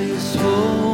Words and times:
is 0.00 0.34
holy. 0.36 0.46
Oh. 0.46 0.89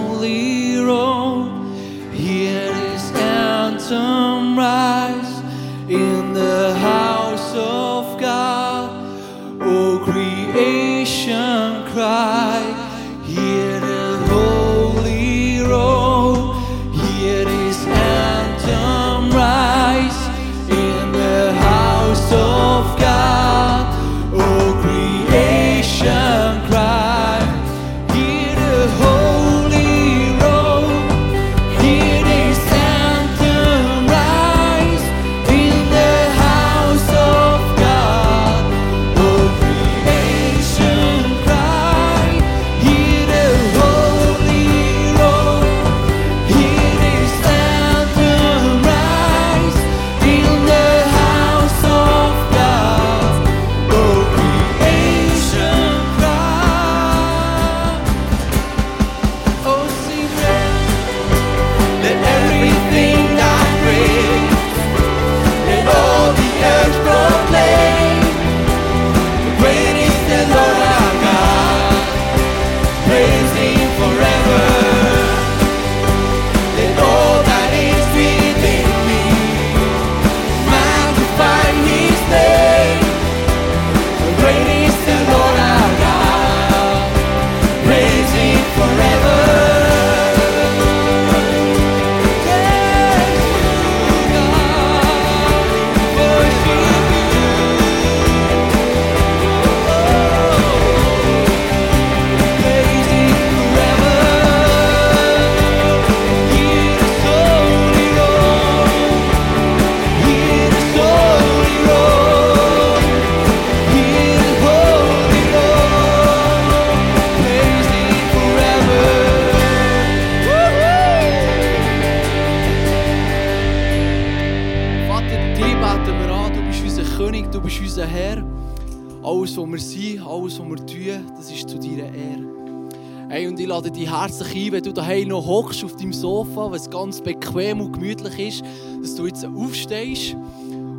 Herzlich 134.26 134.66
ein, 134.66 134.72
wenn 134.72 134.82
du 134.82 134.92
daheim 134.92 135.28
noch 135.28 135.46
hockst 135.46 135.84
auf 135.84 135.94
deinem 135.94 136.12
Sofa, 136.12 136.72
es 136.74 136.90
ganz 136.90 137.20
bequem 137.20 137.80
und 137.80 137.92
gemütlich 137.92 138.48
ist, 138.48 138.64
dass 139.00 139.14
du 139.14 139.26
jetzt 139.26 139.46
aufstehst. 139.46 140.34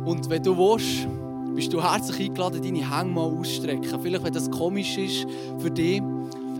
Und 0.06 0.30
wenn 0.30 0.42
du 0.42 0.56
willst, 0.56 1.06
bist 1.54 1.70
du 1.70 1.82
herzlich 1.82 2.30
eingeladen, 2.30 2.62
deine 2.62 2.90
Hänge 2.90 3.12
mal 3.12 3.24
auszustrecken. 3.24 4.00
Vielleicht, 4.00 4.24
wenn 4.24 4.32
das 4.32 4.50
komisch 4.50 4.96
ist 4.96 5.26
für 5.58 5.70
dich. 5.70 6.00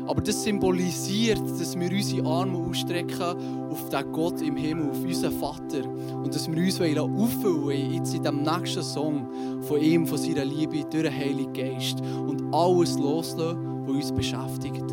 Aber 0.07 0.21
das 0.21 0.43
symbolisiert, 0.43 1.41
dass 1.59 1.79
wir 1.79 1.91
unsere 1.91 2.27
Arme 2.27 2.59
ausstrecken 2.59 3.71
auf 3.71 3.89
den 3.89 4.13
Gott 4.13 4.43
im 4.43 4.57
Himmel, 4.57 4.91
auf 4.91 5.03
unseren 5.03 5.33
Vater. 5.33 5.89
Und 6.23 6.35
dass 6.35 6.53
wir 6.53 6.63
uns 6.63 6.81
auffüllen 6.81 7.95
jetzt 7.95 8.15
in 8.15 8.23
dem 8.23 8.43
nächsten 8.43 8.83
Song 8.83 9.27
von 9.63 9.81
ihm, 9.81 10.07
von 10.07 10.19
seiner 10.19 10.45
Liebe 10.45 10.85
durch 10.91 11.05
den 11.05 11.15
Heiligen 11.15 11.53
Geist. 11.55 12.03
Und 12.03 12.53
alles 12.53 12.99
loslassen, 12.99 13.87
was 13.87 13.95
uns 13.95 14.13
beschäftigt. 14.13 14.85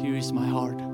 Here 0.00 0.16
is 0.16 0.32
my 0.32 0.46
heart. 0.46 0.87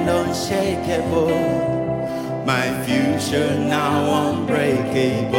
I 0.00 0.02
stand 0.02 0.08
unshakable 0.08 1.60
my 2.46 2.84
future 2.84 3.58
now 3.58 4.30
unbreakable. 4.30 5.34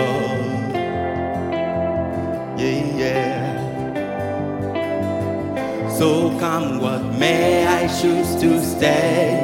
Yeah, 2.58 2.86
yeah. 2.96 3.50
So 5.90 6.38
come 6.40 6.80
what 6.80 7.04
may, 7.18 7.66
I 7.66 7.88
choose 7.88 8.36
to 8.42 8.62
stay 8.62 9.44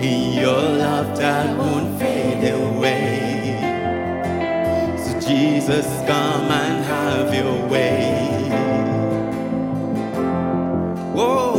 in 0.00 0.38
your 0.38 0.62
love 0.62 1.16
that 1.18 1.56
won't 1.58 1.98
fade 1.98 2.48
away. 2.52 3.58
So 4.98 5.18
Jesus, 5.28 5.86
come 6.06 6.50
and 6.50 6.84
have 6.84 7.34
your 7.34 7.68
way. 7.68 8.50
Whoa. 11.12 11.53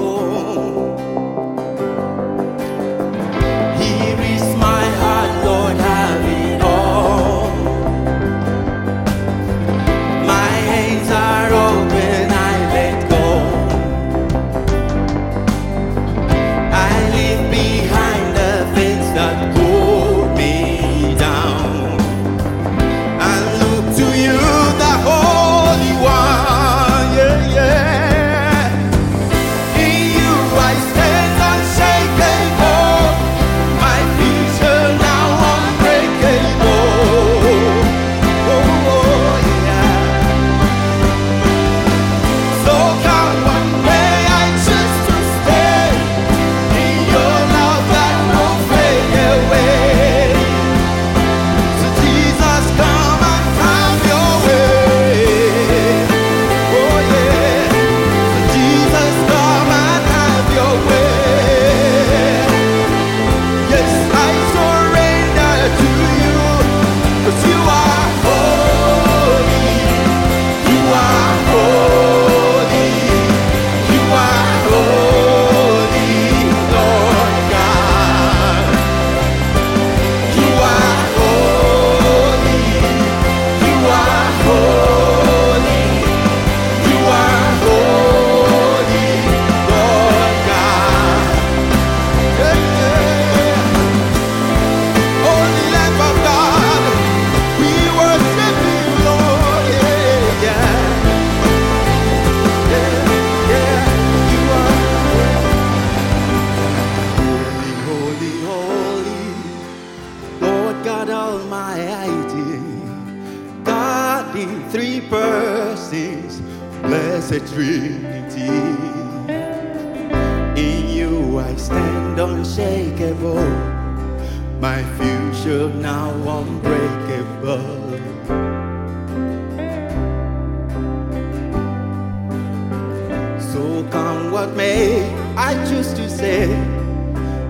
what 134.36 134.54
may 134.54 135.16
I 135.38 135.54
choose 135.66 135.94
to 135.94 136.10
say. 136.10 136.44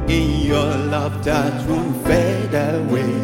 In 0.08 0.46
your 0.46 0.72
love 0.94 1.24
that 1.24 1.68
won't 1.68 1.98
fade 2.06 2.54
away. 2.54 3.15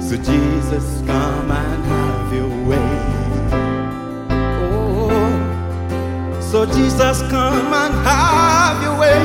So 0.00 0.16
Jesus, 0.16 0.86
come 1.04 1.50
and 1.50 1.80
have 1.92 2.32
your 2.32 2.52
way. 2.70 2.92
Oh, 4.64 6.40
so 6.40 6.64
Jesus, 6.64 7.20
come 7.28 7.74
and 7.82 7.94
have 8.08 8.78
your 8.82 8.96
way. 8.98 9.20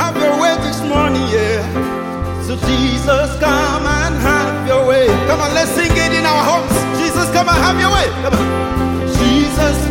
Have 0.00 0.16
your 0.24 0.40
way 0.40 0.54
this 0.64 0.80
morning, 0.88 1.26
yeah. 1.36 1.60
So 2.46 2.56
Jesus, 2.64 3.28
come 3.44 3.84
and 4.00 4.14
have 4.28 4.66
your 4.66 4.86
way. 4.88 5.06
Come 5.28 5.40
on, 5.44 5.52
let's 5.52 5.72
sing 5.72 5.92
it 5.92 6.12
in 6.18 6.24
our 6.24 6.42
homes. 6.50 6.76
Jesus, 6.98 7.28
come 7.36 7.46
and 7.52 7.60
have 7.66 7.78
your 7.78 7.92
way. 7.92 8.08
Come 8.24 8.34
on. 8.40 8.60
Jesus, 9.20 9.89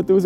Deus. 0.00 0.24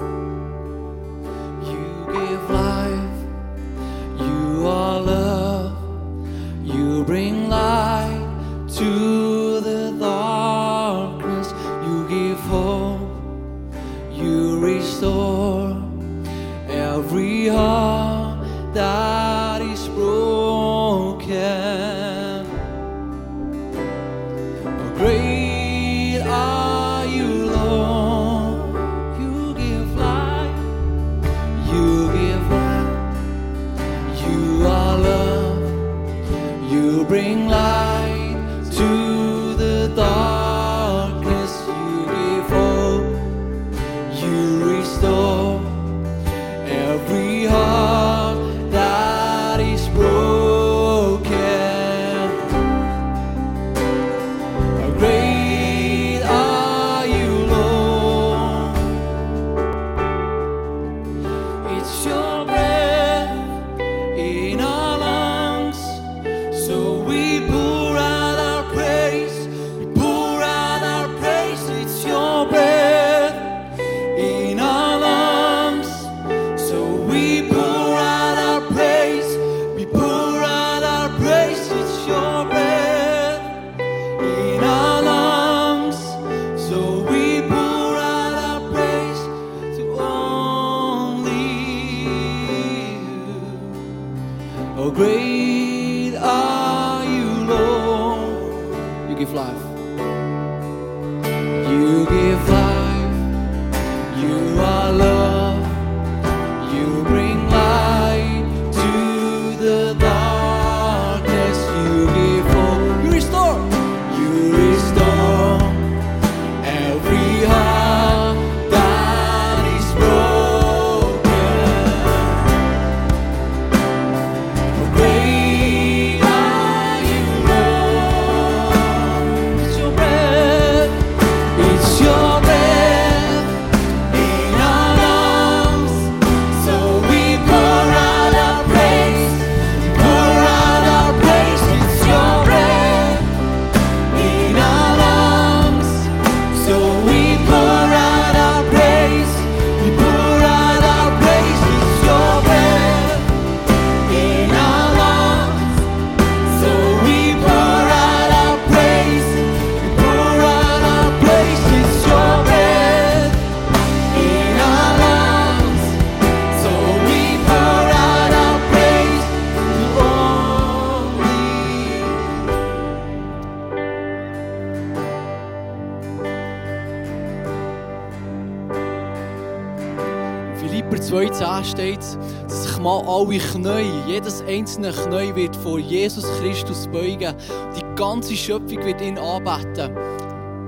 Steht, 181.66 182.00
dass 182.44 182.64
sich 182.64 182.78
mal 182.78 183.02
alle 183.06 183.38
Knie, 183.38 183.90
jedes 184.06 184.42
einzelne 184.42 184.92
Knie 184.92 185.34
wird 185.34 185.56
vor 185.56 185.78
Jesus 185.78 186.24
Christus 186.40 186.86
beugen. 186.88 187.34
Die 187.76 187.94
ganze 187.96 188.36
Schöpfung 188.36 188.84
wird 188.84 189.00
ihn 189.00 189.18
anbeten. 189.18 189.96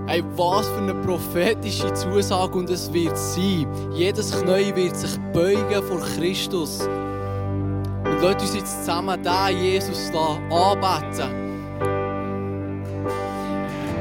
Hey, 0.06 0.24
was 0.36 0.66
für 0.68 0.78
eine 0.78 0.94
prophetische 0.94 1.92
Zusage 1.94 2.58
und 2.58 2.70
es 2.70 2.92
wird 2.92 3.16
sein. 3.16 3.66
Jedes 3.92 4.30
Knie 4.32 4.74
wird 4.74 4.96
sich 4.96 5.18
beugen 5.32 5.82
vor 5.86 6.00
Christus. 6.00 6.80
Und 6.80 8.22
lasst 8.22 8.40
uns 8.40 8.54
jetzt 8.54 8.80
zusammen 8.80 9.22
diesen 9.22 9.62
Jesus 9.62 10.10
da 10.12 10.38
anbeten. 10.50 11.48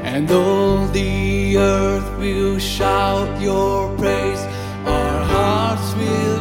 And 0.04 0.30
all 0.30 0.86
the 0.94 1.58
earth 1.58 2.18
will 2.18 2.58
shout 2.58 3.28
your 3.42 3.94
praise. 3.98 4.42
Our 4.86 5.24
hearts 5.24 5.94
will 5.96 6.37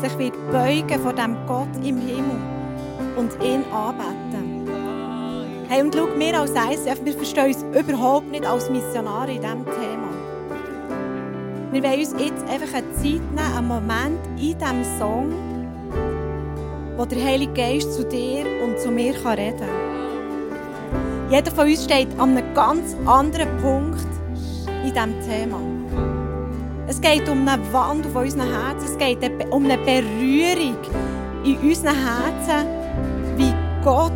sich 0.00 0.18
wird 0.18 0.34
beugen 0.50 1.00
vor 1.00 1.12
dem 1.12 1.36
Gott 1.46 1.74
im 1.76 1.98
Himmel 1.98 2.40
und 3.16 3.32
ihn 3.42 3.64
anbeten. 3.72 4.68
Hey, 5.68 5.82
und 5.82 5.94
schau, 5.94 6.08
wir 6.16 6.40
als 6.40 6.52
ICF, 6.52 7.04
wir 7.04 7.12
verstehen 7.12 7.46
uns 7.46 7.64
überhaupt 7.78 8.30
nicht 8.30 8.46
als 8.46 8.70
Missionare 8.70 9.32
in 9.32 9.42
diesem 9.42 9.64
Thema. 9.64 10.08
Wir 11.72 11.82
wollen 11.82 12.00
uns 12.00 12.14
jetzt 12.18 12.48
einfach 12.48 12.74
eine 12.74 12.92
Zeit 12.94 13.04
nehmen, 13.04 13.38
einen 13.38 13.68
Moment 13.68 14.18
in 14.38 14.56
diesem 14.58 14.84
Song, 14.98 15.32
wo 16.96 17.04
der 17.04 17.22
Heilige 17.22 17.52
Geist 17.52 17.92
zu 17.92 18.04
dir 18.04 18.46
und 18.64 18.78
zu 18.78 18.90
mir 18.90 19.12
reden 19.12 19.58
kann. 19.58 19.68
Jeder 21.30 21.50
von 21.50 21.66
uns 21.66 21.84
steht 21.84 22.08
an 22.18 22.36
einem 22.36 22.54
ganz 22.54 22.96
anderen 23.04 23.54
Punkt 23.58 24.06
in 24.84 24.94
diesem 24.94 25.20
Thema. 25.28 25.77
Es 26.88 27.02
geht 27.02 27.28
um 27.28 27.46
einen 27.46 27.70
Wandel 27.70 28.10
von 28.10 28.24
unseren 28.24 28.50
Herzen. 28.50 28.86
Es 28.86 28.96
geht 28.96 29.18
um 29.50 29.64
eine 29.66 29.76
Berührung 29.76 30.78
in 31.44 31.58
unseren 31.58 31.94
Herzen, 31.94 32.66
wie 33.36 33.52
Gott 33.84 34.12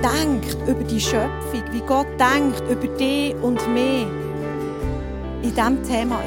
denkt 0.00 0.56
über 0.68 0.84
die 0.84 1.00
Schöpfung, 1.00 1.64
wie 1.72 1.80
Gott 1.80 2.06
denkt 2.18 2.62
über 2.70 2.86
dich 2.96 3.34
und 3.42 3.60
mich 3.74 4.06
in 5.42 5.52
diesem 5.52 5.82
Thema. 5.82 6.20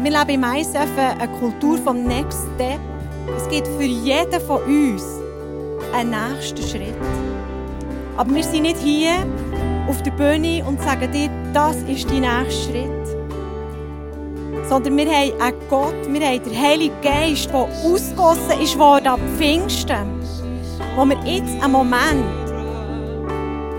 Wir 0.00 0.10
leben 0.10 0.44
im 0.44 0.44
ISF 0.44 0.96
eine 0.96 1.32
Kultur 1.40 1.78
vom 1.78 2.04
Next 2.04 2.46
Step. 2.54 2.78
Es 3.36 3.48
gibt 3.48 3.66
für 3.66 3.82
jeden 3.82 4.40
von 4.42 4.62
uns 4.62 5.02
einen 5.92 6.10
nächsten 6.10 6.62
Schritt. 6.62 6.94
Aber 8.16 8.32
wir 8.32 8.44
sind 8.44 8.62
nicht 8.62 8.78
hier 8.78 9.26
auf 9.88 10.02
der 10.02 10.10
Bühne 10.12 10.64
und 10.64 10.80
sagen 10.82 11.10
dir, 11.12 11.30
das 11.52 11.76
ist 11.82 12.08
dein 12.10 12.20
nächster 12.20 12.70
Schritt. 12.70 12.90
Sondern 14.68 14.96
wir 14.96 15.06
haben 15.06 15.40
einen 15.40 15.68
Gott, 15.68 15.94
wir 16.08 16.26
haben 16.26 16.42
den 16.42 16.60
Heiligen 16.60 17.00
Geist, 17.02 17.48
der 17.50 17.68
ausgegossen 17.84 18.60
ist 18.62 18.78
worden 18.78 19.08
ab 19.08 19.20
Pfingsten. 19.36 20.20
Wo 20.96 21.04
wir 21.04 21.18
jetzt 21.24 21.62
einen 21.62 21.72
Moment, 21.72 22.24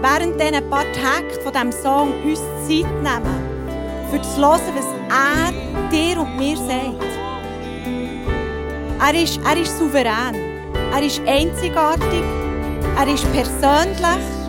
während 0.02 0.40
diesen 0.40 0.70
paar 0.70 0.86
Takte 0.94 1.42
von 1.42 1.54
diesem 1.54 1.72
Song, 1.72 2.14
uns 2.24 2.40
Zeit 2.68 2.92
nehmen, 3.02 3.54
für 4.12 4.22
zu 4.22 4.38
hören, 4.42 4.62
was 4.76 4.86
er 5.10 5.90
dir 5.90 6.20
und 6.20 6.38
mir 6.38 6.58
sagt. 6.58 7.14
Er 9.06 9.22
ist, 9.22 9.40
er 9.46 9.58
ist 9.58 9.78
souverän. 9.78 10.36
Er 10.94 11.04
ist 11.04 11.22
einzigartig. 11.28 12.24
Er 12.98 13.08
ist 13.14 13.26
persönlich. 13.34 14.43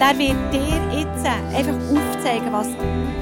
Und 0.00 0.06
er 0.06 0.18
wird 0.18 0.36
dir 0.50 0.98
jetzt 0.98 1.26
einfach 1.26 1.74
aufzeigen, 1.74 2.50
was 2.52 2.68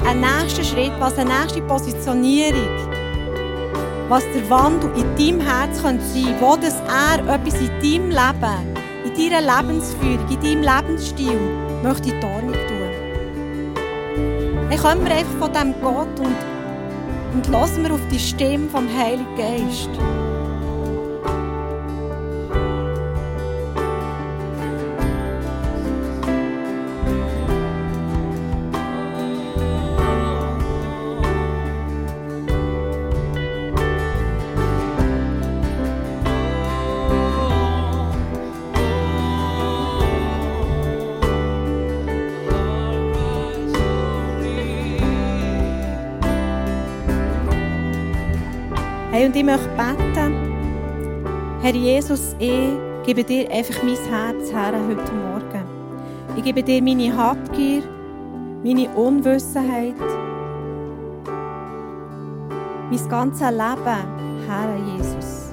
ein 0.07 0.21
nächster 0.21 0.63
Schritt, 0.63 0.93
was 1.01 1.19
eine 1.19 1.31
nächste 1.41 1.61
Positionierung, 1.63 2.69
was 4.09 4.23
der 4.33 4.49
Wandel 4.49 4.89
in 4.95 5.17
deinem 5.17 5.41
Herz 5.41 5.83
könnte 5.83 6.05
sein 6.05 6.37
wo 6.39 6.55
das 6.55 6.81
er 6.89 7.19
etwas 7.35 7.55
in 7.55 7.69
deinem 7.83 8.11
Leben, 8.11 8.77
in 9.05 9.31
deiner 9.31 9.57
Lebensführung, 9.57 10.29
in 10.31 10.41
deinem 10.41 10.63
Lebensstil 10.63 11.41
möchte 11.83 12.15
Ordnung 12.15 12.53
tun. 12.53 12.91
Dann 14.71 14.79
kommen 14.79 15.05
wir 15.05 15.17
einfach 15.17 15.39
von 15.41 15.53
diesem 15.53 15.75
Gott 15.83 16.21
und, 16.21 16.37
und 17.35 17.49
hören 17.49 17.83
wir 17.83 17.93
auf 17.93 18.09
die 18.09 18.21
Stimme 18.21 18.69
vom 18.69 18.87
Heiligen 18.97 19.37
Geist. 19.37 20.28
Hey, 49.19 49.27
und 49.27 49.35
ich 49.35 49.43
möchte 49.43 49.69
beten, 49.71 50.33
Herr 51.61 51.75
Jesus, 51.75 52.37
ich 52.39 52.69
gebe 53.05 53.25
dir 53.25 53.51
einfach 53.51 53.83
mein 53.83 53.97
Herz 53.97 54.53
her 54.53 54.73
heute 54.73 55.13
Morgen. 55.13 55.65
Ich 56.37 56.45
gebe 56.45 56.63
dir 56.63 56.81
meine 56.81 57.17
Habgier, 57.17 57.83
meine 58.63 58.89
Unwissenheit, 58.91 59.97
mein 62.89 63.09
ganzes 63.09 63.51
Leben, 63.51 64.05
Herr 64.47 64.77
Jesus. 64.95 65.53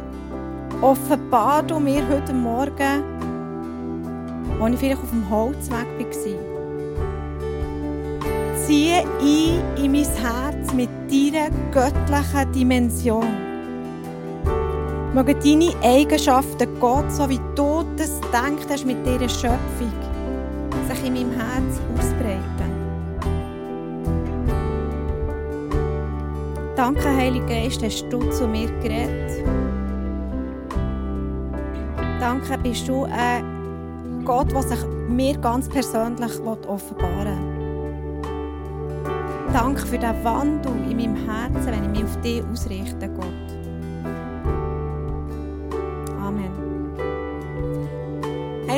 Offenbar 0.84 1.64
du 1.64 1.80
mir 1.80 2.08
heute 2.08 2.34
Morgen, 2.34 3.04
als 4.62 4.74
ich 4.76 4.80
vielleicht 4.80 5.02
auf 5.02 5.10
dem 5.10 5.28
Holzweg 5.28 5.88
war, 5.98 6.40
ziehe 8.64 9.02
ein 9.02 9.84
in 9.84 9.92
mein 9.92 10.06
Herz 10.06 10.72
mit 10.72 10.90
deiner 11.10 11.50
göttlichen 11.72 12.52
Dimension. 12.52 13.45
Mögen 15.16 15.40
deine 15.40 15.72
Eigenschaften, 15.82 16.78
Gott, 16.82 17.10
so 17.10 17.30
wie 17.30 17.40
du 17.56 17.86
das 17.96 18.20
denkt 18.34 18.70
hast 18.70 18.86
mit 18.86 18.98
dieser 19.06 19.30
Schöpfung, 19.30 19.94
sich 20.90 21.06
in 21.06 21.14
meinem 21.14 21.32
Herz 21.32 21.80
ausbreiten. 21.96 22.44
Danke, 26.76 27.08
Heiliger 27.08 27.46
Geist, 27.46 27.82
hast 27.82 28.10
du 28.10 28.30
zu 28.30 28.46
mir 28.46 28.68
geredet. 28.82 29.46
Danke, 32.20 32.58
bist 32.58 32.86
du 32.86 33.06
ein 33.06 34.22
Gott, 34.26 34.52
der 34.52 34.64
sich 34.64 34.86
mir 35.08 35.38
ganz 35.38 35.70
persönlich 35.70 36.42
offenbaren 36.42 37.40
will. 37.58 38.22
Danke 39.54 39.86
für 39.86 39.98
den 39.98 40.24
Wandel 40.26 40.74
in 40.90 40.98
meinem 40.98 41.16
Herzen, 41.16 41.68
wenn 41.68 41.86
ich 41.86 42.02
mich 42.02 42.04
auf 42.04 42.20
dich 42.20 42.44
ausrichte, 42.52 43.08
Gott. 43.08 43.35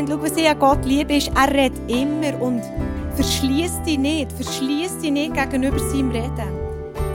Und 0.08 0.13
schau, 0.13 0.24
was 0.24 0.38
ich 0.38 0.50
an 0.50 0.58
Gott 0.58 0.86
liebe, 0.86 1.17
ist, 1.17 1.30
er 1.36 1.54
redet 1.54 1.80
immer 1.91 2.41
und 2.41 2.62
verschließt 3.15 3.86
dich 3.86 3.98
nicht, 3.98 4.32
verschließt 4.32 5.04
dich 5.04 5.12
nicht 5.12 5.34
gegenüber 5.34 5.78
seinem 5.80 6.12
Reden. 6.12 6.48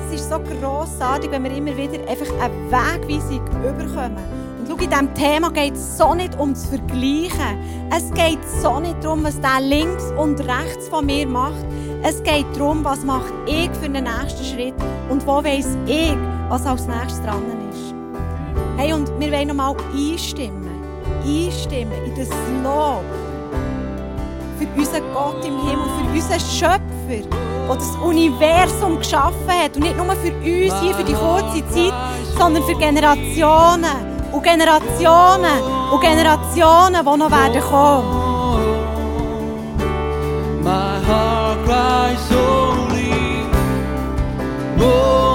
Es 0.06 0.20
ist 0.20 0.28
so 0.28 0.38
grossartig, 0.38 1.30
wenn 1.30 1.44
wir 1.44 1.56
immer 1.56 1.74
wieder 1.74 2.06
einfach 2.06 2.26
eine 2.38 2.52
Wegweisung 2.70 3.40
überkommen. 3.64 4.18
Und 4.58 4.68
schau, 4.68 4.76
in 4.76 4.90
diesem 4.90 5.14
Thema 5.14 5.50
geht 5.50 5.72
es 5.72 5.96
so 5.96 6.14
nicht 6.14 6.38
um 6.38 6.52
das 6.52 6.66
Vergleichen. 6.66 7.88
Es 7.96 8.12
geht 8.12 8.40
so 8.62 8.78
nicht 8.78 9.02
darum, 9.02 9.24
was 9.24 9.40
der 9.40 9.60
links 9.62 10.12
und 10.18 10.38
rechts 10.40 10.88
von 10.90 11.06
mir 11.06 11.26
macht. 11.26 11.64
Es 12.02 12.22
geht 12.22 12.44
darum, 12.54 12.84
was 12.84 13.02
mache 13.04 13.32
ich 13.46 13.70
für 13.80 13.88
den 13.88 14.04
nächsten 14.04 14.44
Schritt 14.44 14.74
und 15.08 15.26
wo 15.26 15.42
weiss 15.42 15.78
ich, 15.86 16.14
was 16.50 16.66
als 16.66 16.86
nächstes 16.86 17.22
dran 17.22 17.42
ist. 17.70 17.94
Hey, 18.76 18.92
und 18.92 19.08
wir 19.18 19.32
wollen 19.32 19.48
nochmal 19.48 19.76
einstimmen. 19.94 20.71
Einstimmen 21.24 21.92
in 22.04 22.14
das 22.16 22.28
Lob 22.62 23.04
für 24.58 24.80
unseren 24.80 25.02
Gott 25.12 25.44
im 25.44 25.58
Himmel, 25.66 25.86
für 25.98 26.12
unseren 26.12 26.40
Schöpfer, 26.40 27.28
der 27.68 27.74
das 27.74 27.96
Universum 27.96 28.98
geschaffen 28.98 29.48
hat. 29.48 29.76
Und 29.76 29.82
nicht 29.82 29.96
nur 29.96 30.06
für 30.16 30.32
uns 30.32 30.80
hier, 30.80 30.94
für 30.94 31.04
die 31.04 31.14
kurze 31.14 31.66
Zeit, 31.68 31.92
sondern 32.38 32.62
für 32.64 32.74
Generationen 32.74 33.84
und 34.32 34.42
Generationen 34.42 35.62
und 35.90 36.00
Generationen, 36.00 37.04
die 37.04 37.18
noch 37.18 37.30
werden 37.30 37.62
kommen. 37.62 38.32
My 40.62 41.00
heart 41.06 41.58
cries 41.66 42.30
holy. 42.30 43.44
Oh, 44.80 45.31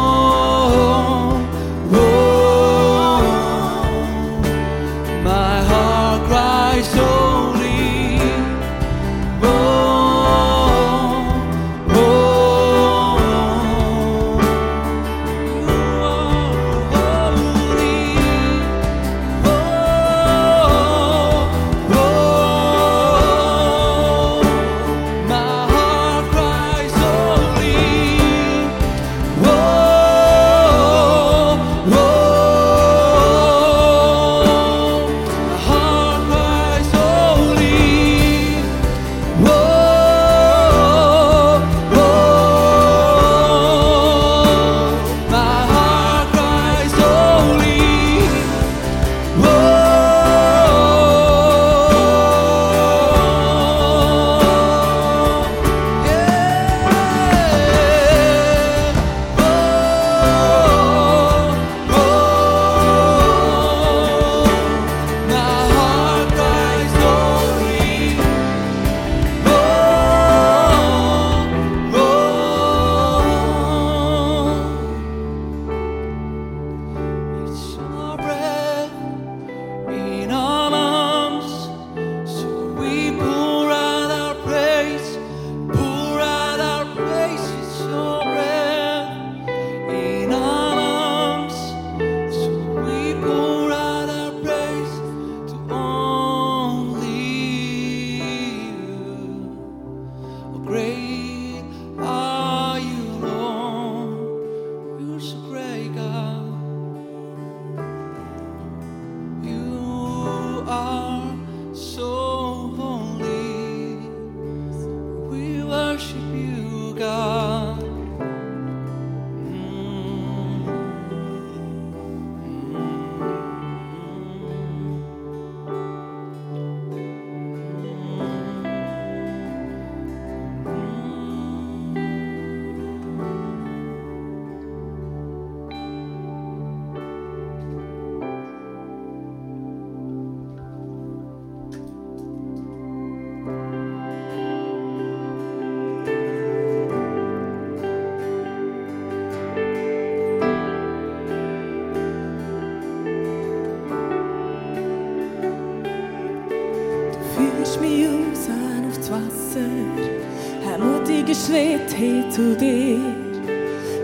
zu 162.38 162.56
dir. 162.56 163.00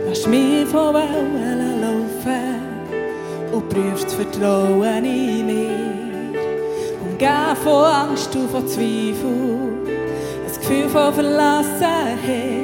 Lass 0.07 0.25
mich 0.25 0.67
von 0.67 0.95
Wellen 0.95 1.81
laufen 1.81 2.55
und 3.51 3.69
prüfst 3.69 4.11
Vertrauen 4.11 5.05
in 5.05 5.45
mir. 5.45 6.39
Umgeben 7.03 7.55
von 7.63 7.85
Angst 7.85 8.35
und 8.35 8.49
von 8.49 8.67
Zweifel, 8.67 9.69
ein 10.47 10.59
Gefühl 10.59 10.89
von 10.89 11.13
Verlassenheit. 11.13 12.62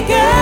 began. 0.00 0.39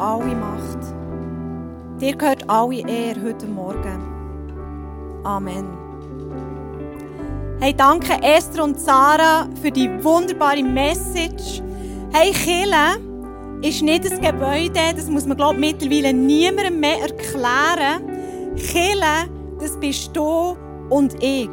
alle 0.00 0.34
Macht. 0.34 0.78
Dir 2.00 2.16
gehört 2.16 2.48
alle 2.48 2.80
Ehre 2.88 3.22
heute 3.22 3.46
Morgen. 3.46 4.02
Amen. 5.24 5.66
Hey, 7.60 7.74
danke 7.76 8.12
Esther 8.22 8.64
und 8.64 8.80
Sarah 8.80 9.48
für 9.60 9.70
die 9.70 9.90
wunderbare 10.02 10.62
Message. 10.62 11.62
Hey, 12.12 12.32
Kille 12.32 12.98
ist 13.62 13.82
nicht 13.82 14.10
ein 14.10 14.20
Gebäude, 14.20 14.94
das 14.96 15.08
muss 15.08 15.26
man 15.26 15.36
glaube 15.36 15.58
mittlerweile 15.58 16.12
niemandem 16.12 16.80
mehr 16.80 17.00
erklären. 17.02 18.02
Kille, 18.56 19.28
das 19.60 19.78
bist 19.78 20.16
du 20.16 20.56
und 20.88 21.22
ich. 21.22 21.46